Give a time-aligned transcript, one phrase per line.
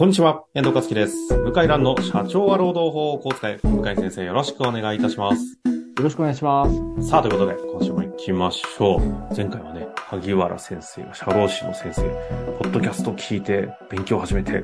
[0.00, 1.14] こんにちは、遠藤和樹です。
[1.36, 3.58] 向井蘭の社長は労働法をこう使え。
[3.62, 5.42] 向井先生よろしくお願いいたします。
[5.42, 6.66] よろしくお願いしま
[7.02, 7.06] す。
[7.06, 9.00] さあ、ということで、今週も行きましょう。
[9.36, 12.00] 前回はね、萩原先生が社労士の先生、
[12.58, 14.62] ポッドキャスト聞いて、勉強を始めて、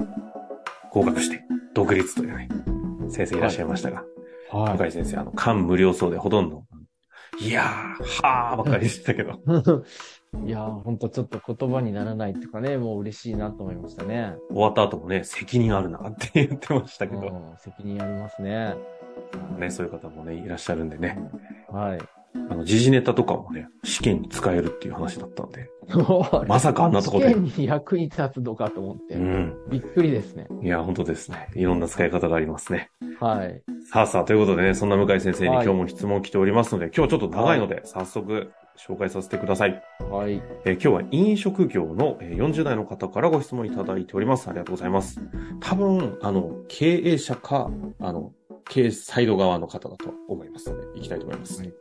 [0.90, 1.44] 合格して、
[1.74, 2.48] 独立というね、
[3.10, 4.04] 先生いらっしゃいましたが、
[4.50, 6.64] は向井先生、あの、感無量そうでほとんど、
[7.38, 9.38] いやー、はーばっかりでしたけど、
[10.44, 10.48] い。
[10.48, 14.34] いやー、ほんとちょっと言葉にならないっていうかね、もう嬉しいなと思いましたね。
[14.50, 18.74] 終わった後もね、責任あるなって言ってましたけど、うん、責任ありますね。
[19.58, 21.18] ね、そういう方もね、いらっしゃるんでね、
[21.70, 21.98] はい。
[22.50, 25.70] あの、時事ネタとかもね、試験に使えるっていう話だったんで、
[26.46, 29.54] まさかあんなとこで試験に役に立つのかと思って、うん。
[29.70, 30.46] びっくりですね。
[30.62, 31.48] いや、本当ですね。
[31.54, 32.90] いろんな使い方がありますね。
[33.20, 33.62] はい。
[33.90, 39.82] さあさあ、ということでね、そんな向井先生に今はい日も質問来ておりますので、今日ちょっと長いので、早速紹介させてください。
[40.10, 40.42] はい。
[40.64, 44.48] えー今日は飲食業のえー40代の方からご質問いただいております。
[44.48, 45.20] ありがとうございます。
[45.60, 48.32] 多分、あの、経営者か、あの、
[48.68, 51.60] 経営サイド側の方だと思いますので、行きたいと思います。
[51.60, 51.72] はい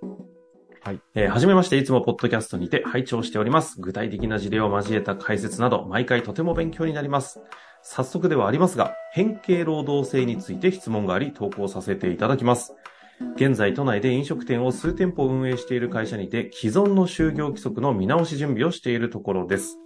[0.86, 1.00] はい。
[1.16, 3.82] えーはじめまして、いつもポッドキャストにて拝聴しております。
[3.82, 7.42] 具体的な事例を交えた解説など、毎回とても勉強になります。
[7.82, 12.76] 早速ではありますが、変形労働制について質問があり、投稿させていただきます。
[13.36, 19.80] 現在、都内で飲食店を数店舗運営している会社にて、既存の就業規則の見直し準備をしているところです。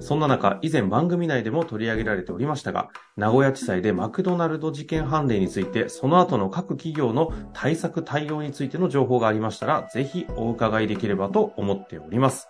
[0.00, 12.48] そんな中、以前番組内でも取り上げられておりましたが、名古屋地裁でマクドナルド事件判例について、その後の各企業の対策対応についての情報がありましたら、ぜひお伺いできればと思っております。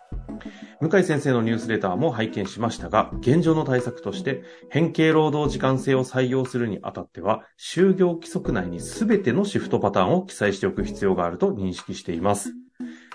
[0.81, 12.53] 向井先生のニュースレターも拝見しましたが、現状の対策として、変形労働時間制を採用するにあたっては、就業規則内に全てのシフトパターンを記載しておく必要があると認識しています。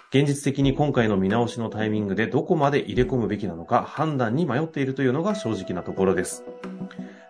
[0.10, 6.44] 現実的に今回の見直しのタイミングでどこまで入れ込むべきなのか判断に迷っているというのが正直なところです。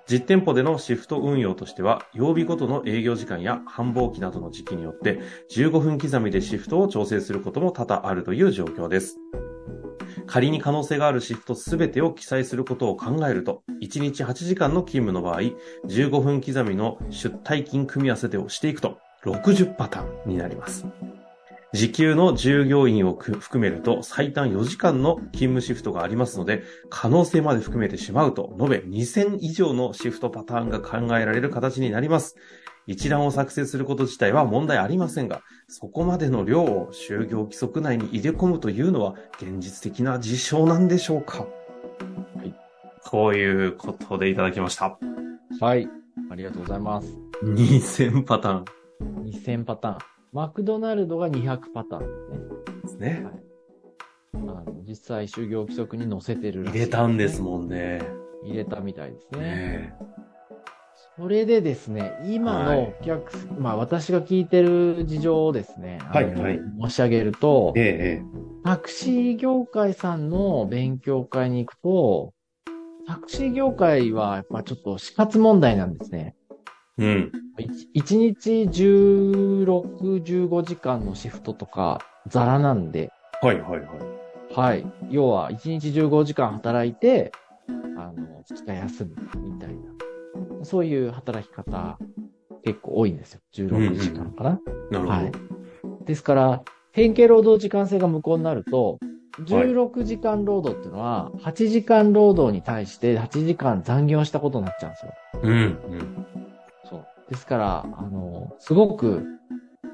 [0.10, 5.22] 実店舗でのシフト運用としては、曜日ごとの営業時間や繁忙期などの時期によって、
[5.56, 9.18] 15分刻みでシフトを調整することも多々あるという状況です。
[10.28, 15.42] 仮に可能性があるシフトすべてを記載することを考えると、1日8時間の勤務の場合、
[15.88, 20.86] 15分刻みの出退勤組み合わせでをしていくと、60パターンになります。
[21.74, 32.36] 時給の従業員を含めると最短4時間の勤務シフトがありますので、可能性まで含めてしまうと、延べ2000以上のシフトパターンが考えられる形になります。
[32.88, 41.40] 一覧を作成すること自体は問題ありませんが、そこまでの量を就業規則内に入れ込むというのは現実的な事象なんでしょうか？
[42.36, 42.54] はい。
[43.06, 44.98] こういうことでいただきました。
[45.60, 45.88] はい。
[46.30, 47.08] ありがとうございます。
[47.44, 48.66] 2000パターン
[49.30, 49.98] 2000パターン。
[50.32, 53.24] マクドナルドが200パターンですね。
[53.24, 53.44] はい
[54.36, 58.02] あの実際就業規則に載せてるらしい入れたんですもんね。
[58.44, 59.40] 入れたみたいですね。
[59.40, 59.96] ね
[61.16, 72.34] それでですね、今はいのお客、まあ私が聞いてる事情をですね、はいはい申し上げるとえ。、えタクシー業界さんの勉強会に行くと、
[73.06, 76.36] タクシー業界はやっぱちょっと死活問題なんですね。
[76.98, 77.04] え。
[77.04, 77.32] うん。
[77.94, 84.56] 1日16、15時間のシフトとかザラなんで、はいはいはい。
[84.56, 84.86] はい。
[85.12, 87.32] 要は1日15時間働いて、
[87.98, 89.93] あの、2日休むみたいな。
[90.64, 91.98] そういう働き方
[92.64, 93.42] 結構多いんですよ。
[93.54, 94.50] 16時間かな。
[94.50, 94.60] なる
[95.00, 95.10] ほど。
[95.10, 95.32] はい。
[96.06, 99.00] ですから、変形労働時間制が無効になると、
[99.42, 105.14] 16時間労働っていうのは、8時間労働に対して8時間残業したことになっちゃうんですよ。
[105.42, 105.52] うん。
[105.52, 105.56] う
[105.98, 106.26] ん。
[106.90, 107.06] そう。
[107.30, 109.26] ですから、あの、すごく、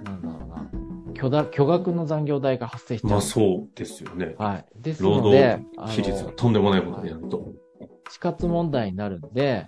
[0.04, 3.12] なんだろうな、巨大、巨額の残業代が発生しちゃう。
[3.12, 4.36] まあそうですよね。
[4.38, 4.66] はい。
[4.76, 7.54] です労ので働、比率がとんでもないことになると。
[8.10, 9.68] 死活問題になるんで、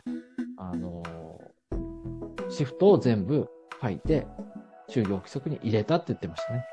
[2.51, 3.50] シフトを全部
[3.81, 4.28] 書いて、
[4.89, 6.66] 就業規則に入れたって言ってましたね。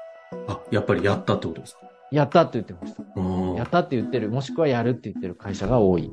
[0.48, 1.80] あ、やっぱりやったってことですか？
[2.10, 3.02] やったって言ってました。
[3.16, 6.10] うんやったって言ってる、もしくはやるって言ってる会社が多い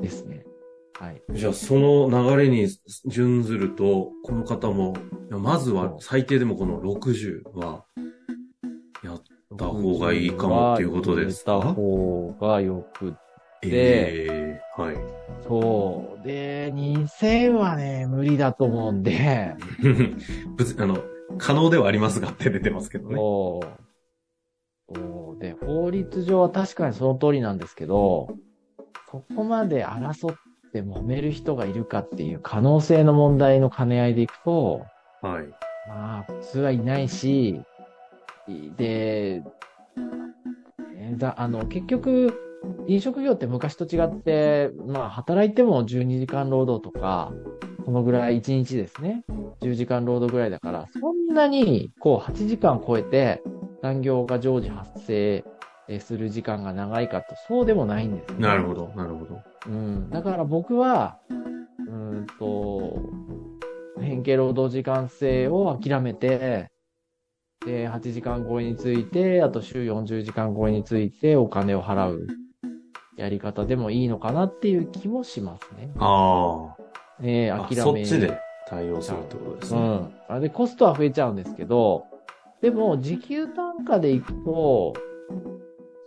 [0.00, 0.44] ですね。
[0.98, 1.22] はい。
[1.30, 2.68] じゃあ、その流れに
[3.06, 4.94] 準ずると、この方も、
[5.30, 7.84] まずは最低でもこの60は、
[9.04, 9.22] やっ
[9.56, 11.52] た方がいいかもっていうことですか？
[11.52, 13.14] やった方がよく、
[13.62, 14.96] ええはい。
[15.46, 16.26] そう。
[16.26, 19.54] で、2000はね、無理だと思うんで、
[20.78, 21.02] あの、
[21.38, 23.16] 可能ではありますがって出てますけどね。
[23.16, 23.60] そ
[25.36, 28.28] うで、法律上は確かにその通りなんですけど、
[29.10, 30.36] そこまで争っ
[30.72, 34.86] て揉める人がいるかっていう可能性の問題の兼ね合いでいくと、
[35.22, 35.46] はい。
[35.88, 37.62] まあ、普通はいないし、
[38.76, 42.47] で、えーだあの、結局、
[42.86, 47.32] 飲食業って昔と違って、まあ、働いても12時間労働とか、
[47.84, 49.24] このぐらい1日ですね。
[49.60, 53.42] 10時間労働ぐらいだから、そんなに、こう、8時間超えて、
[53.82, 55.44] 残業が常時発生
[55.88, 59.42] えする時間が長いかと、そうでもないんですよねなるほど、なるほど。
[59.66, 60.10] うん。
[60.10, 62.96] だから僕は、うーんと、
[64.00, 66.70] 変形労働時間制を諦めて、
[67.64, 72.26] で、8時間超えについて、あと週40時間超えについてお金を払う
[73.18, 75.90] やり方でもいいのかなっていう気もしますね。
[75.98, 76.76] あ
[77.20, 77.62] えあ。
[77.62, 78.38] ー、諦めあそっちで
[78.68, 79.80] 対応するってことですね。
[79.80, 80.14] うん。
[80.28, 82.04] あれでコストは増えちゃうんですけど、
[82.62, 84.94] でも時給単価でいくと、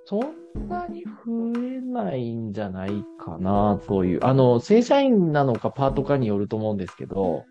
[0.06, 4.20] そんなに増えないんじゃないかな、という。
[4.24, 7.44] あの、正社員なのかパートかによると思うんですけど、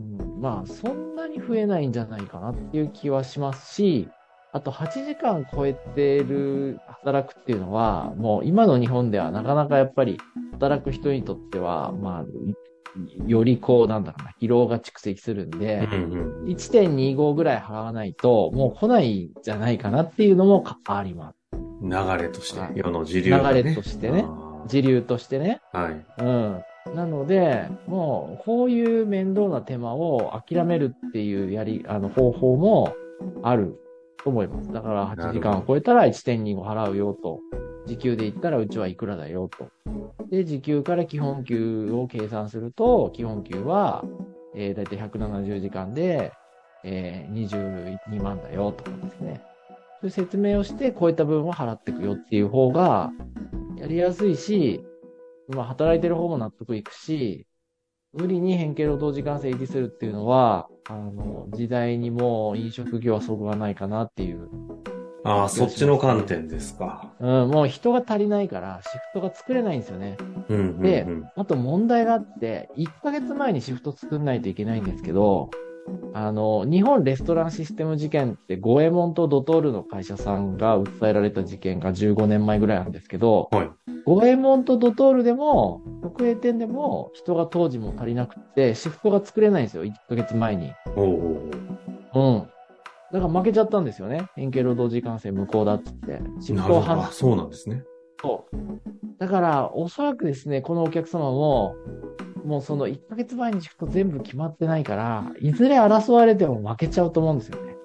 [0.00, 4.08] うん、まあ、そんなに増えないんじゃないかなっていう気はしますし、
[4.54, 10.18] あと8時間超えてる働くっていうのは、もう今の日本ではなかなかやっぱり
[10.52, 12.24] 働く人にとっては、まあ、
[13.26, 16.48] よりこう、なんだろうな、疲労が蓄積するんで、うんうん。
[16.48, 21.38] 1.25ぐらい払わないと、もう来ないんじゃないかなっていうのもかあります。
[21.82, 23.62] 流れとしては、い世の時流が、ね。
[23.62, 25.62] 流れとしてねあ時流としてね。
[25.72, 26.06] ーはい。
[26.18, 26.94] うん。
[26.94, 32.94] なので、もう、こういう面倒な手間を諦めるっていうやり、あの、方法も
[33.42, 33.81] あると
[34.30, 34.72] 思います。
[34.72, 37.40] だから8時間を超えたら1.25払うよと。
[37.86, 39.68] 時給で言ったらうちはいくらだよと。
[40.30, 44.04] で、時給から基本給を計算すると、基本給は、
[44.54, 46.32] えー、だいたい170時間で、
[46.84, 49.42] えー、22万だよとかですね。
[50.00, 53.10] そういう説明をして、超えた分は払っていくよっていう方が、
[53.76, 54.84] やりやすいし、
[55.48, 57.46] まあ、働いてる方も納得いくし、
[58.14, 64.48] 無理に変形労働時間制維持するっていうのは、あの、時代にもう飲食業はそぐわないかなっていう。
[65.24, 67.10] ああ、そっちの観点ですか。
[67.20, 70.18] うん、もう人が足りないから、シフトが作れないんですよね。
[70.50, 70.82] うんうん、うん。
[70.82, 71.06] で
[71.36, 75.50] あと問題があって、1ヶ月前にシフト作んないといけないんですけど、
[76.12, 83.70] あの、日本レストランシステム事件って、ゴエモンとドトールの会社さんが訴えられた事件が15年前ぐらいなんですけど、はい
[84.04, 90.72] ゴエモンとドトールでも、直営店でも人が当時も足りなくって、シフトが作れないんですよ、1ヶ月前に。
[90.96, 92.48] おうおううん。
[93.12, 94.28] だから負けちゃったんですよね。
[94.34, 96.20] 変形労働時間制無効だっつって。
[96.40, 96.66] シフ。
[96.66, 97.84] トを反あそうなんですね。
[98.20, 98.56] そう。
[99.18, 101.74] だから、おそらくですね、このお客様も、
[102.44, 107.76] もうその1ヶ月前にシフト全部決まってないから、いずれ争われても負けちゃうと思うんですよね。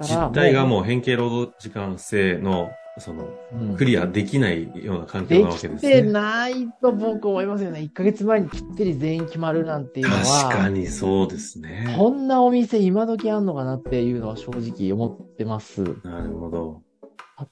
[0.00, 6.02] 実態がもう変形労働時間制の、その、うんクリアできないような環境でなわけきてですね。
[6.02, 7.80] ないと僕思いますよね。
[7.80, 10.22] 1ヶ月前にきっちり全員決まるなんていうのは。
[10.22, 11.94] 確かにそうですね。
[11.96, 15.82] こんなお店今時あんのかなっていうのは正直思ってます。
[16.04, 16.82] なるほど。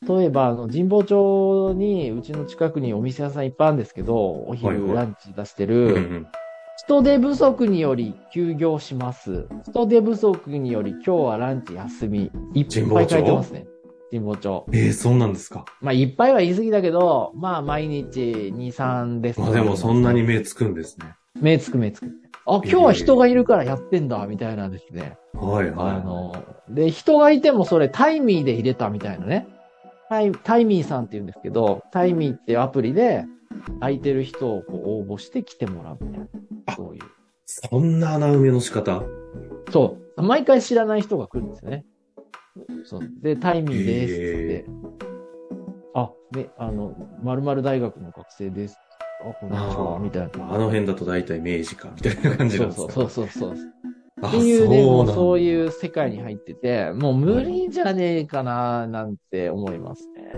[0.06, 6.26] 例えば、あの、神保町に、うちの近くにお店屋さんいっぱいあるんですけど、お昼ランチ出してうんる、うん。
[6.76, 9.48] 人手不足により休業します。
[9.68, 12.30] 人手不足により今日はランチ休み。
[12.54, 13.66] いっぱい書いてますね。
[14.10, 14.66] 神保町。
[14.72, 15.64] ええそうなんですか。
[15.80, 19.40] まあ、いっぱいは言い過ぎだけど、まあ、毎日2、3です。
[19.40, 21.14] まあでもそんなに目つくんですね。
[21.40, 22.06] 目つく目つく。
[22.46, 25.16] あ、今日は人がいるからやってんだ、みたいなんですね。
[25.34, 25.90] はいはい。
[25.96, 26.34] あの、
[26.68, 29.46] で、人がいてもそれタイミーで入れたみたいなね。
[30.08, 33.24] タイタイミーさんって言うんですけど、タイミーってアプリで、
[33.80, 36.20] 空いてる人をこう応募して来てもらうみたい
[36.66, 36.76] な。
[36.76, 37.02] そういう。
[37.46, 39.02] そんな穴埋めの仕方？
[39.70, 40.22] そう。
[40.22, 41.84] 毎回知らない人が来るんですよね。
[42.84, 43.00] そう。
[43.22, 44.64] で、タイミーですってへ
[45.94, 48.78] あ、で、あの、〇〇大学の学生です。
[49.22, 50.54] あ、こんにちは、みたいな。
[50.54, 52.92] あの辺だと大体明治か、みたいな感じなんですか？
[52.92, 53.54] そうそうそうそう
[54.26, 60.32] っていうね、もうそういう世界に入ってて、もう無理じゃねえかな、なんて思いますね。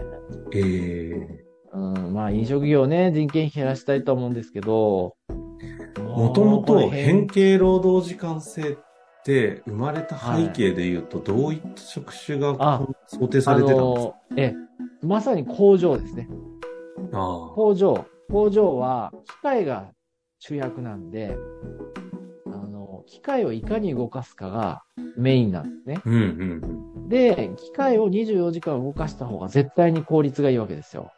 [0.54, 5.16] ええうん、まあ飲食業ね、人件費減らしたいと思うんですけど、
[5.98, 8.76] もともことれ変形労働時間制っ
[9.24, 14.14] て生まれた背景で言うと、どういった職種があ想定されてたんですか？
[14.36, 14.54] え、
[15.02, 16.28] まさに工場ですね。
[17.12, 18.04] ああ工場。
[18.30, 19.86] 工場は機械が
[20.38, 21.36] 主役なんで、
[22.46, 24.82] あの、機械をいかに動かすかが
[25.16, 26.00] メインなんですね。
[26.06, 31.10] うんうんで、機械を24時間動かした方が絶対に効率がいいわけですよ。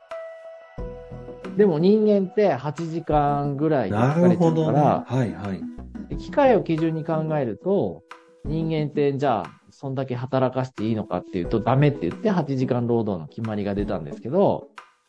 [1.57, 3.87] でも人間って8時間ぐらうん。
[3.89, 4.73] いでな疲れちゃうるほどね。
[4.73, 5.74] から、はいはい。
[6.17, 8.03] で機械を基準に考えると、
[8.45, 14.69] 人間ってじゃあ、そんだけ働かしていいのかっていうとダメって言って8時間労働の決まりが出たんですけど、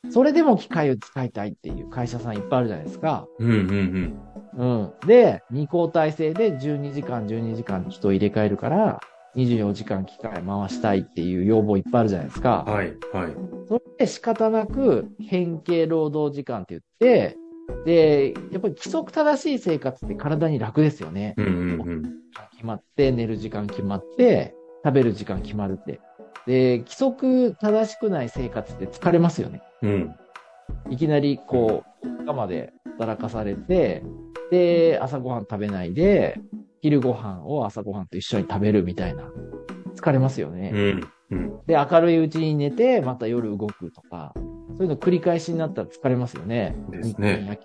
[0.10, 3.28] それでも機械を使いたいっていう会社さんいっぱいあるじゃないですか。
[3.40, 4.20] うんうん
[4.58, 5.08] うん。
[5.08, 9.00] で、二交代制で12時間12時間人を入れ替えるから、
[9.36, 12.64] 24時間機械回したいっていう要望いっぱいあるじゃないですか。
[12.66, 13.34] はい、はい。
[13.68, 17.38] それで仕方なく変形労働時間って言って、
[17.86, 21.36] で、やっぱり規則正しい生活って体に楽ですよね。
[21.38, 22.04] うん、うん、うん。
[22.52, 26.00] 決まって、寝る時間決まって、食べる時間決まるって。
[26.46, 29.62] で、規則正しくない生活って疲れますよね。
[29.82, 30.16] うん。
[30.90, 34.04] いきなりこう、日まで働かされて、
[34.52, 36.40] で、朝ごはん食べないで、
[36.82, 39.32] 昼ご飯を朝ごはんと一緒に食べるみたいな。
[39.96, 40.72] 疲れますよね。
[40.74, 41.66] うん、うん。
[41.66, 44.34] で、明るいうちに寝て、また夜動くとか、
[44.78, 46.76] そういうの繰り返しになったら疲れますよね。
[46.90, 47.60] ですね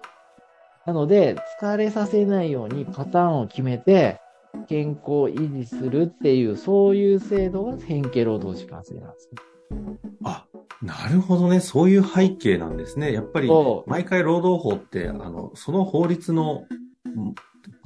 [0.86, 4.20] なので、疲れさせないようにパターンを決めて、
[4.68, 9.98] 健康を維持するっていう、そういう制度が変形労働時間制なんですね。
[10.24, 10.46] あ、
[10.82, 11.60] なるほどね。
[11.60, 13.12] そういう背景なんですね。
[13.12, 13.50] やっぱり、
[13.86, 16.64] 毎回労働法って、あの、その法律の、ん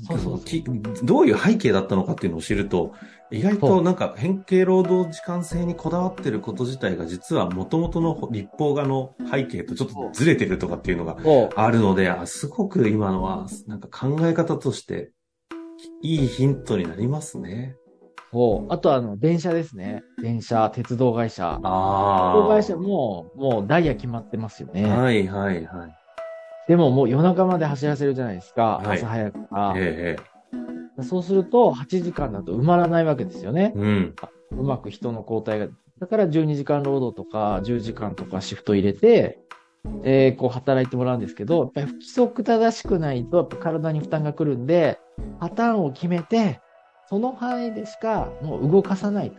[0.06, 0.64] そうそうそうき
[1.02, 2.92] どういう背景だったのかっていうのを知ると、
[3.30, 11.16] 意外となんか変形労働時間制にこだわってること自体が実は元々の立法画の背景とちょっとずれてるとかっていうのが。
[11.56, 15.12] あるので、あすごく今のはなんか考え方として
[16.02, 17.76] いいヒントになりますね。
[18.32, 18.72] そう。
[18.72, 20.02] あとあの、電車ですね。
[20.20, 21.58] 電車、鉄道会社。
[21.62, 22.34] 鉄ああ。
[22.34, 24.84] 道会社も、もうダイヤ決まってますよね。
[24.84, 26.03] はいはいはい。
[26.68, 28.80] でももう夜中まで走らせるじゃないですか。
[28.84, 29.74] はい朝早くから。
[29.76, 30.34] ええ
[31.02, 33.72] そうすると、8時間だと埋まらないわけですよね。
[33.74, 34.14] うん。
[34.52, 35.66] うまく人の交代が。
[35.98, 39.40] だから12時間労働とか10時間とかシフト入れて、
[40.04, 44.98] えーこう働いてもらうんですけど、やっぱり不規則正しくないと、やっぱ体に負担が来るんで、
[45.40, 46.60] パターンを決めて、
[47.08, 49.32] その範囲でしかもう動かさない。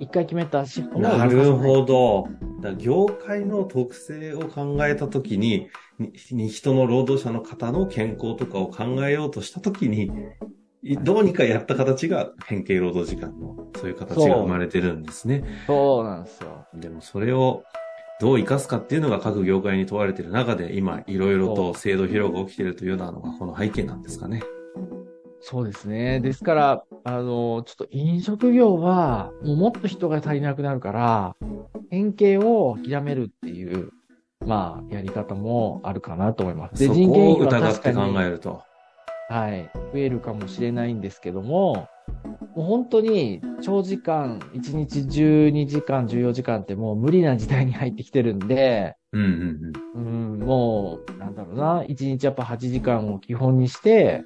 [0.00, 1.44] 一回決めたシフトも動かなさない。
[1.44, 2.28] るほど。
[2.64, 5.68] だ業界の特性を考えたときに、
[6.16, 10.10] 人の労働者の方の健康とかを考えようとしたときに、
[10.82, 15.44] いどうにかやった形が変形労働時間の、そういう形が生まれてるんですね。
[15.66, 16.66] そうなんですよ。
[16.74, 17.62] でもそれを
[18.20, 24.42] どう活かすかっていうのが各業界に問われている中で、今いろいろと制度疲労が起きているというようなのがこの背景なんですかね。
[25.40, 26.20] そうですね。
[26.20, 31.36] ですから、あの、ちょっと飲食業は、もうもっと人が足りなくなるから、
[32.16, 33.90] 変形を諦めるっていう、
[34.46, 36.86] まあ、やり方もあるかなと思います。
[36.86, 38.62] そ人件こを費は疑って考えると。
[39.28, 41.88] はい、増えるかもしれないんですけども、
[42.54, 54.24] もう本当に長時間、1日12時間、14時間ってもう無理な時代に入ってきてるんで、うんうんうん、もう、なんだろうな、1日やっぱ8時間を基本にして、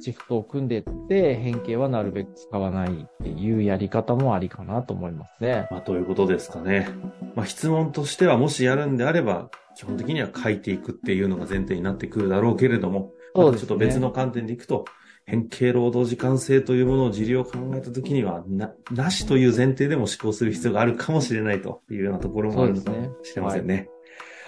[0.00, 5.66] シフトを組んでって、変形はなるべく使わないっていうやり方もありかなと思いますね。
[5.70, 6.88] まあ、ということですかね。
[7.34, 14.84] まあ、質問としては、もしやるんであれば、基本的には書いていくっていうのが前提になってくるだろうけれども、そうですねまたちょっと別の観点でいくと、
[15.26, 23.90] 変形労働時間制というものを自利を考えたときには、な、なしという前提でも思考する必要があるかもしれないというようなところもあるのかもしれませんね。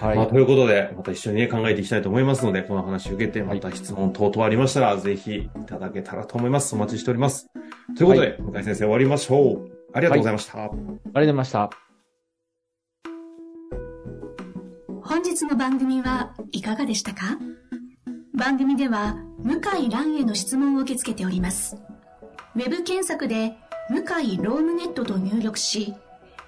[0.00, 0.16] はい。
[0.16, 6.74] まあ、ということで、また一緒にね、考えていきたいと思いますので、この話を受けて、また質問等々ありましたら、ぜひいただけたらと思います。
[6.76, 7.48] お待ちしております。
[7.96, 9.70] ということで、向井先生終わりましょう。
[9.92, 10.62] ありがとうございました。
[10.62, 11.70] ありがとうございました。
[15.02, 17.38] 本日の番組はいかがでしたか？
[18.34, 21.76] 番組では向井蘭への質問を受け付けております。
[22.54, 23.56] ウェブ検索で
[23.88, 25.94] 向井ロームネットと入力し、